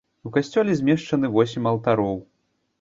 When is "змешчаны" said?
0.79-1.31